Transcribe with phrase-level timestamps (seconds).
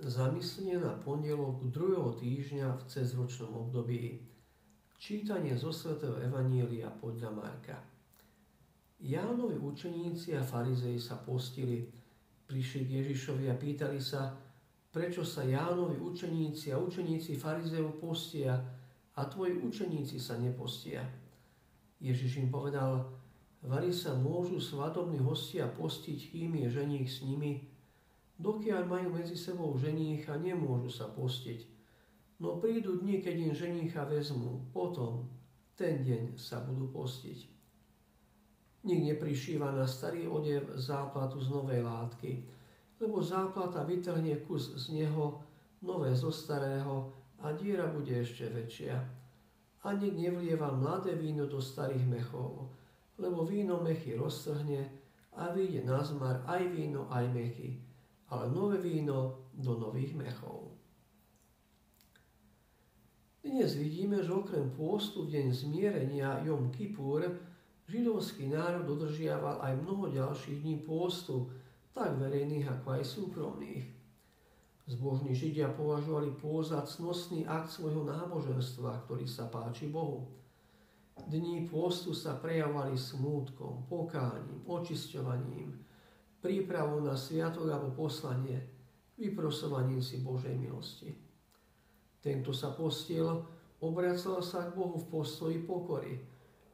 [0.00, 4.16] Zamyslenie na pondelok druhého týždňa v cezročnom období.
[4.96, 7.76] Čítanie zo svätého Evanília podľa Marka.
[8.96, 11.84] Jánovi učeníci a farizei sa postili,
[12.48, 14.32] prišli k Ježišovi a pýtali sa,
[14.88, 18.56] prečo sa Jánovi učeníci a učeníci farizejov postia
[19.12, 21.04] a tvoji učeníci sa nepostia.
[22.00, 23.04] Ježiš im povedal,
[23.60, 27.68] vari sa môžu svadobní hostia postiť, kým je ženích s nimi,
[28.40, 31.68] dokiaľ majú medzi sebou ženícha, nemôžu sa postiť.
[32.40, 35.28] No prídu dni, keď im ženícha vezmú, potom
[35.76, 37.38] ten deň sa budú postiť.
[38.80, 42.48] Nik neprišíva na starý odev záplatu z novej látky,
[42.96, 45.44] lebo záplata vytrhne kus z neho,
[45.84, 47.12] nové zo starého
[47.44, 48.96] a diera bude ešte väčšia.
[49.84, 52.72] A nik nevlieva mladé víno do starých mechov,
[53.20, 54.88] lebo víno mechy roztrhne
[55.36, 57.89] a vyjde na zmar aj víno, aj mechy
[58.30, 60.70] ale nové víno do nových mechov.
[63.42, 67.26] Dnes vidíme, že okrem pôstu v deň zmierenia Jom Kippur
[67.90, 71.50] židovský národ dodržiaval aj mnoho ďalších dní pôstu,
[71.90, 73.84] tak verejných ako aj súkromných.
[74.86, 80.30] Zbožní Židia považovali pôst cnostný akt svojho náboženstva, ktorý sa páči Bohu.
[81.26, 85.74] Dní pôstu sa prejavovali smútkom, pokáním, očisťovaním,
[86.40, 88.58] prípravou na sviatok alebo poslanie,
[89.20, 91.12] vyprosovaním si Božej milosti.
[92.20, 93.28] Ten, kto sa postil,
[93.80, 96.20] obracal sa k Bohu v postoji pokory,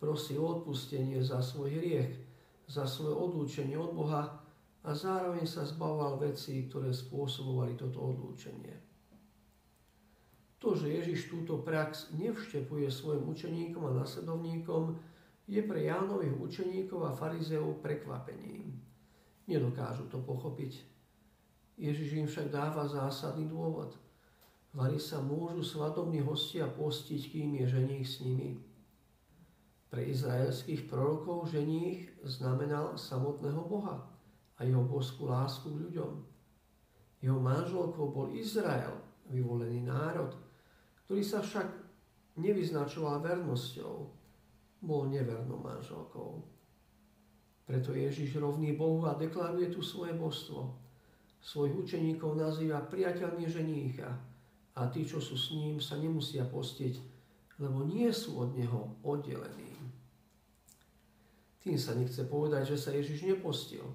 [0.00, 2.12] prosil odpustenie za svoj hriech,
[2.64, 4.40] za svoje odlúčenie od Boha
[4.80, 8.80] a zároveň sa zbavoval veci, ktoré spôsobovali toto odlúčenie.
[10.60, 14.96] To, že Ježiš túto prax nevštepuje svojim učeníkom a nasledovníkom,
[15.50, 18.89] je pre Jánových učeníkov a farizeov prekvapením.
[19.50, 20.78] Nedokážu to pochopiť.
[21.74, 23.98] Ježiš im však dáva zásadný dôvod.
[24.70, 28.62] Vari sa môžu svadobní hostia postiť, kým je ženích s nimi.
[29.90, 34.06] Pre izraelských prorokov ženích znamenal samotného Boha
[34.54, 36.12] a jeho božskú lásku k ľuďom.
[37.18, 38.94] Jeho manželkou bol Izrael,
[39.26, 40.30] vyvolený národ,
[41.02, 41.66] ktorý sa však
[42.38, 44.14] nevyznačoval vernosťou,
[44.78, 46.59] bol nevernou manželkou.
[47.70, 50.74] Preto Ježiš rovný Bohu a deklaruje tu svoje božstvo.
[51.38, 54.10] Svojich učeníkov nazýva priateľmi ženícha
[54.74, 56.98] a tí, čo sú s ním, sa nemusia postiť,
[57.62, 59.70] lebo nie sú od neho oddelení.
[61.62, 63.86] Tým sa nechce povedať, že sa Ježiš nepostil.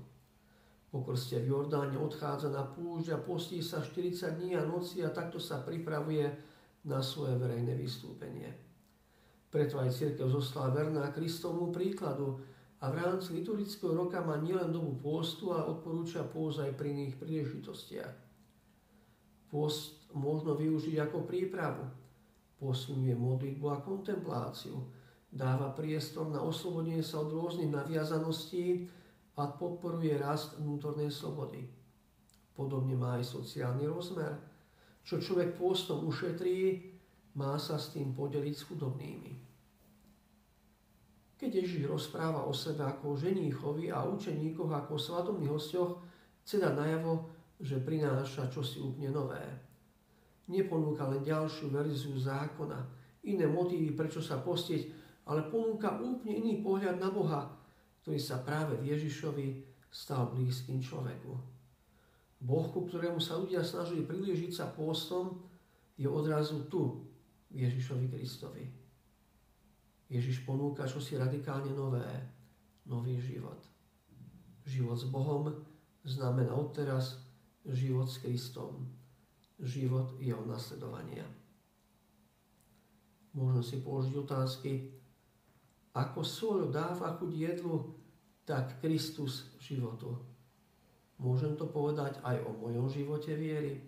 [0.88, 5.12] Po krste v Jordáne odchádza na púšť a postí sa 40 dní a noci a
[5.12, 6.32] takto sa pripravuje
[6.88, 8.56] na svoje verejné vystúpenie.
[9.52, 12.40] Preto aj církev zostala verná Kristovmu príkladu,
[12.86, 17.18] a v rámci liturgického roka má nielen dobu pôstu, ale odporúča pôst aj pri iných
[17.18, 18.14] príležitostiach.
[19.50, 21.82] Pôst možno využiť ako prípravu.
[22.62, 24.78] Posilňuje modlitbu a kontempláciu.
[25.34, 28.86] Dáva priestor na oslobodenie sa od rôznych naviazaností
[29.34, 31.66] a podporuje rast vnútornej slobody.
[32.54, 34.38] Podobne má aj sociálny rozmer.
[35.02, 36.86] Čo človek pôstom ušetrí,
[37.34, 39.34] má sa s tým podeliť s chudobnými.
[41.36, 46.00] Keď Ježiš rozpráva o sebe ako o ženíchovi a učeníkoch ako o svadobných hostoch,
[46.48, 47.28] chce dať najavo,
[47.60, 49.44] že prináša čosi úplne nové.
[50.48, 52.80] Neponúka len ďalšiu verziu zákona,
[53.28, 54.88] iné motívy, prečo sa postieť,
[55.28, 57.52] ale ponúka úplne iný pohľad na Boha,
[58.06, 59.48] ktorý sa práve v Ježišovi
[59.90, 61.34] stal blízkym človeku.
[62.46, 65.42] Boh, ku ktorému sa ľudia snažili priliežiť sa postom,
[65.98, 67.10] je odrazu tu,
[67.50, 68.85] v Ježišovi Kristovi.
[70.06, 72.06] Ježiš ponúka čosi radikálne nové,
[72.86, 73.58] nový život.
[74.66, 75.44] Život s Bohom
[76.06, 77.26] znamená odteraz
[77.66, 78.86] život s Kristom,
[79.58, 81.26] život jeho nasledovania.
[83.34, 84.72] Možno si položiť otázky,
[85.96, 87.98] ako sol dáva chuť jedlu,
[88.46, 90.14] tak Kristus životu.
[91.18, 93.82] Môžem to povedať aj o mojom živote viery.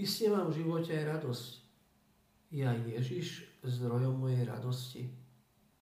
[0.00, 1.48] Isté mám v živote aj radosť.
[2.50, 5.19] Je aj Ježiš zdrojom mojej radosti.